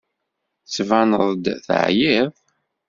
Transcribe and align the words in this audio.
Tettbaneḍ-d 0.63 1.45
teɛyiḍ. 1.65 2.31